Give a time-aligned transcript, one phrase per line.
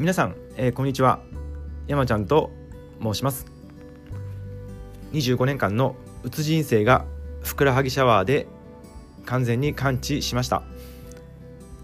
[0.00, 1.20] 皆さん、えー、こんにちは。
[1.86, 2.50] 山ちゃんと
[3.02, 3.44] 申します。
[5.12, 7.04] 25年間のうつ人生が
[7.42, 8.46] ふくらはぎシャワーで
[9.26, 10.62] 完全に完治しました。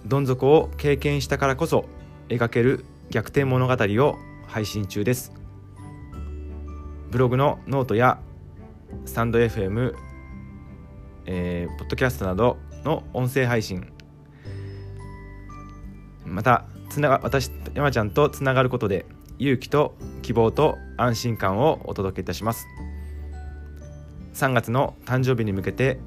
[0.07, 1.85] どん底を経験したからこそ
[2.31, 5.35] 描ける逆転物語を配信中です。
[7.11, 8.19] ブログのノートや
[9.05, 9.93] スタンド FM、
[11.27, 13.93] えー、ポッドキャストなどの音声配信
[16.25, 19.07] またつなが私山ちゃんとつながることで
[19.39, 22.67] 勇気と希望と安心感をお届けいたします。
[24.35, 25.99] 3月の誕生日に向けて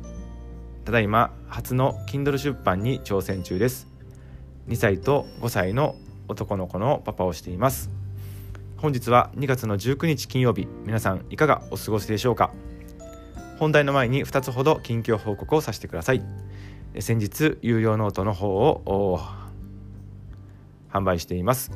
[0.86, 3.88] ただいま初の Kindle 出版に挑戦中です。
[4.68, 5.96] 2歳と5歳の
[6.28, 7.90] 男の子のパパをしています。
[8.78, 12.52] 本日は2月の19日金曜日皆さんいかがお過ごしでしょうか？
[13.60, 16.24] 本題の前に2つほど近況報告をさせてください。
[17.00, 19.20] 先日有料ノートの方を
[20.92, 21.72] 販売しています。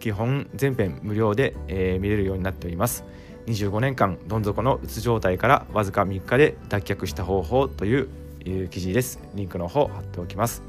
[0.00, 3.04] 基本全編無料で、えー、見れるようになっております。
[3.46, 8.08] 25年間どん底のうつ状態からわずか3日で脱却した方法という
[8.44, 9.20] いう記事です。
[9.34, 10.62] リンクの方貼っておきます。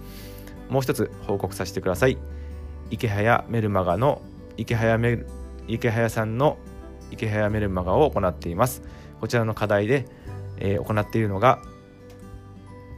[0.69, 2.17] もう一つ報告させてください。
[2.89, 4.21] 池早メルマガの
[4.57, 5.23] 池早メ
[5.67, 6.57] 池早さんの
[7.11, 8.81] 池早メルマガを行っています。
[9.19, 10.05] こちらの課題で、
[10.57, 11.59] えー、行っているのが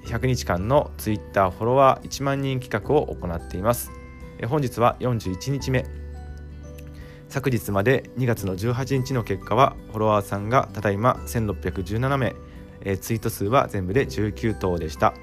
[0.06, 3.92] 100日間の Twitter フォロワー1万人企画を行っています。
[4.48, 5.86] 本日は41日目。
[7.28, 12.36] 昨日まで2月の18日の結果はフォロワーさんがただいま1617名、
[12.82, 15.14] えツイート数は全部で19頭でした。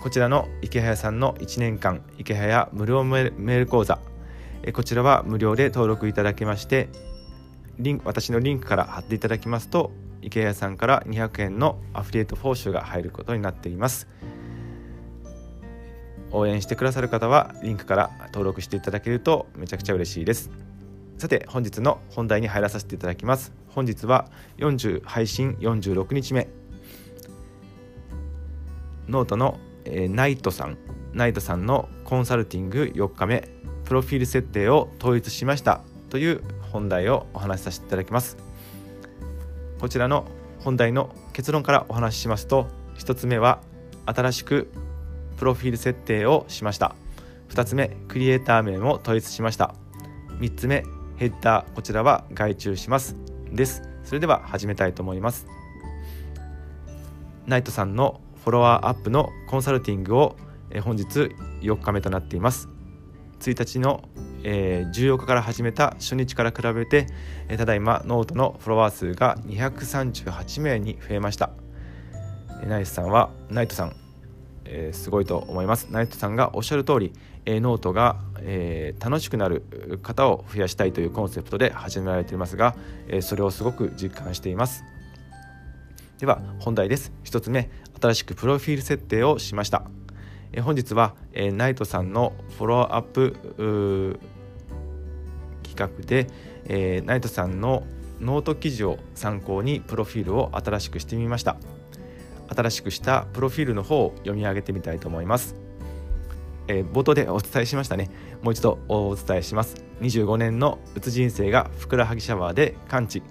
[0.00, 3.98] こちらの池早さんの1年間池早無料メール講座、
[4.62, 6.90] えこちらは無料で登録いただけまして
[7.78, 14.08] リン私のリンクから貼っていただきますとイケハヤさんから200円のアフリエイト報酬が入ることになっています。
[16.34, 20.50] 応援してくださる方はリンクから登録していただけるとめちゃくちゃ嬉しいです。
[21.16, 23.52] さて本日の本題に入らさせていただきます。
[23.68, 26.48] 本日は40配信46日目。
[29.08, 30.76] ノートの、えー、ナイトさん。
[31.12, 33.48] ナイトさんのコンサルティング4日目。
[33.84, 35.82] プロフィール設定を統一しました。
[36.10, 36.42] という
[36.72, 38.36] 本題をお話しさせていただきます。
[39.78, 40.24] こちらの
[40.64, 43.60] 本題の結論からお話ししますと1つ目は
[44.06, 44.70] 新しく
[45.36, 46.94] プロフィール設定をしました。
[47.50, 49.74] 2つ目クリエイター名も統一しました。
[50.40, 50.84] 3つ目
[51.16, 53.16] ヘッダーこちらは外注します。
[53.52, 53.82] です。
[54.02, 55.46] それでは始めたいと思います。
[57.46, 60.36] ナイトさんのフォロワーアップのコンサルティングを
[60.82, 61.30] 本日
[61.60, 62.68] 4日目となっています。
[63.40, 64.08] 1日の、
[64.42, 67.06] 14日から始めた初日から比べて、
[67.56, 71.50] ただいまノートのフォロワー数が238名に増えました、
[72.62, 74.03] え、ナイトさんはナイトさん
[74.64, 75.88] えー、すごいと思います。
[75.90, 77.12] ナイトさんがおっしゃる通り、
[77.46, 79.62] えー、ノートが、えー、楽しくなる
[80.02, 82.74] 方を増やしたいというコンセプトで始められていますが、
[83.08, 84.84] えそれをすごく実感しています。
[86.18, 87.12] では本題です。
[87.24, 87.70] 1つ目
[88.00, 89.84] 新しくプロフィール設定をしました、
[90.52, 94.18] え本日は、えナイトさんのフォローアップ
[95.62, 96.26] 企画で、
[96.66, 97.84] えナイトさんの
[98.20, 101.56] ノート記事を参考にプロフィールを新しくしてみました。
[102.48, 105.54] 新しくしたプロフィールの方を読み上げてみたいと思います。
[106.66, 108.10] えー、冒頭でお伝えしましたね。
[108.42, 109.84] もう一度お伝えします。
[110.00, 113.22] 25年のうつ人生がふくらはぎシャワーで完治。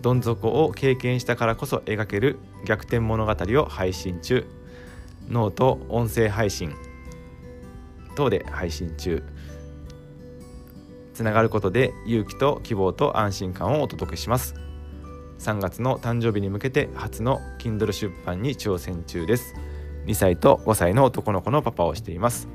[0.00, 4.46] どん底を経験したからこそ描ける逆転物語を配信中。
[5.28, 6.72] ノート音声配信
[8.14, 9.22] 等で配信中。
[11.14, 14.65] つながることで勇気と希望と安心感をお届けします。
[15.38, 19.54] 3月の誕生日に向けて初の Kindle 出版に挑戦中です。
[20.06, 22.48] 2歳と5歳の男の子のパパをしています。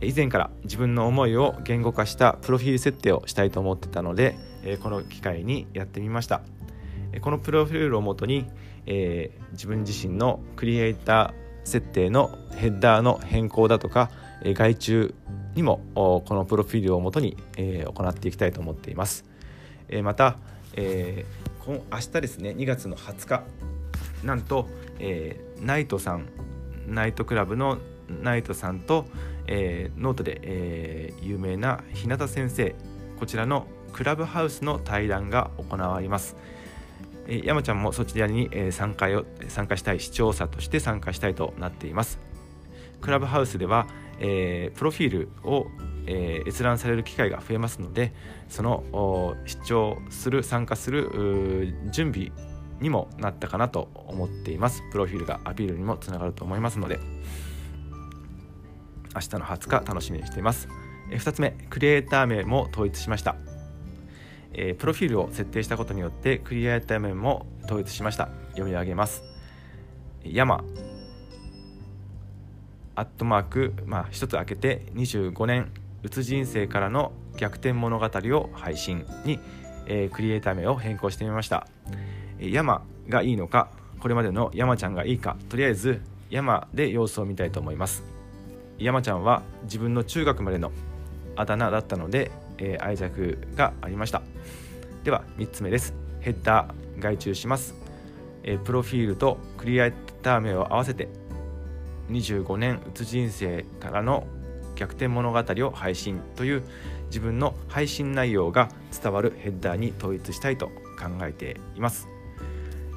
[0.00, 4.36] 以前から自分の思いを言語化したプロフィール設定をしたいと思ってたので
[4.82, 6.42] この機会にやってみました。
[7.20, 8.46] このプロフィールをもとに、
[8.84, 14.10] えー、自分自身のクリエイター設定のヘッダーの変更だとか
[14.44, 15.14] 外注
[15.54, 19.24] にもこのプロフィールをもとに、えー、行っていきたいと思っています、
[19.88, 20.36] えー、また、
[20.74, 23.44] えー明日ですね2月の20日
[24.24, 24.68] なんと、
[24.98, 26.28] えー、ナイトさん
[26.86, 27.78] ナイトクラブの
[28.22, 29.06] ナイトさんと、
[29.46, 32.74] えー、ノートで、えー、有名な日向先生
[33.18, 36.36] こちらのクラブハウスの対談が行われます。
[37.26, 42.20] えー、山ちゃんもそちらに、えー、参加を参加したい視聴者として参加したいとなっています。
[43.00, 43.86] クラブハウスでは、
[44.18, 45.66] えー、プロフィールを
[46.06, 48.12] えー、閲覧される機会が増えますので
[48.48, 52.30] その視聴する参加する準備
[52.80, 54.82] にもなったかなと思っています。
[54.92, 57.00] プロフィールがアピールにもつながると思いますので
[59.14, 60.68] 明日の20日楽しみにしています。
[61.10, 63.36] 2つ目クリエイター名も統一しました、
[64.52, 68.28] えプロフィールを設定したことによってクリエイター名も統一しました。
[68.50, 69.22] 読み上げます。
[70.24, 70.62] 山。
[72.96, 75.70] アットマーク、まあ、一つ開けて25年
[76.02, 79.38] うつ人生からの逆転物語を配信に、
[79.86, 81.66] えー、クリエイター名を変更してみました。
[82.40, 83.70] 山がいいのか
[84.00, 88.02] これまでの山ちゃんがいいかとりあえず山で様子を見たいと思います。
[88.78, 90.72] 山ちゃんは自分の中学までの
[91.36, 94.22] あだ名だったので、えー、愛着がありました。
[95.04, 95.94] では3つ目です。
[96.20, 97.74] ヘッダー外注します、
[98.42, 101.08] えー、プロフィールとクリエイター名を合わせて
[102.10, 104.26] 25年うつ人生からの
[104.74, 106.62] 逆転物語を配信という
[107.06, 108.68] 自分の配信内容が
[109.02, 110.72] 伝わるヘッダーに統一したいと考
[111.22, 112.08] えています。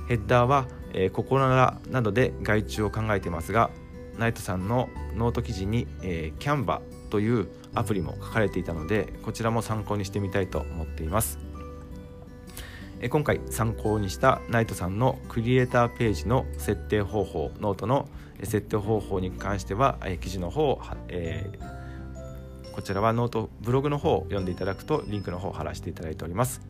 [0.08, 3.70] ヘッダーは、えー、ココナラなどで外注を考えてますが
[4.18, 6.82] ナイトさんのノート記事に、えー、 Canva
[7.12, 11.40] というアプリも書かれていたのでこちらも参考にしてみたいと思っています。
[13.10, 18.10] 今回参考にしたナイトさんのクリエイターページの設定方法ノートの
[18.44, 26.62] 設定方法に関してはえ記事の方を、えー、こちらはノートブログの方を読んでいただくとリンクの方を貼らせていただいております。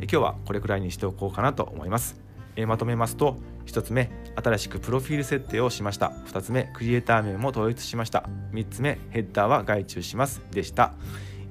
[0.00, 2.20] え今日はこれくらいにしておこうかなと思います。
[2.56, 3.36] えまとめますと
[3.66, 6.12] 1つ目新しくプロフィール設定をしました。
[6.26, 8.28] 2つ目クリエイター名も統一しました。
[8.52, 10.42] 3つ目ヘッダーは外注します。
[10.50, 10.94] でした。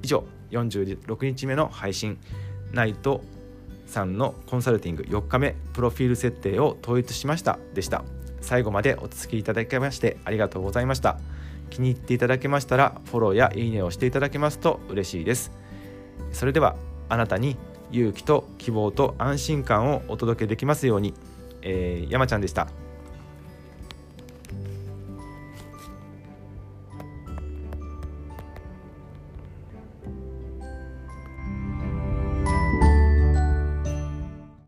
[0.02, 2.18] 以上46日目の配信。
[2.72, 3.22] ナイト
[3.86, 8.04] さんのコンサルティング4日目プロフィール設定を統一しましたでした。
[8.40, 11.18] 最後までお付きいただきましてありがとうございました。
[11.70, 15.50] 気に入っていただけましたらフォローやいいねをしていただけますと嬉しいです。
[16.32, 16.76] それでは
[17.08, 17.56] あなたに
[17.92, 21.14] 勇気と希望と安心感をお届けできますように、
[21.62, 22.68] えー、山ちゃんでした。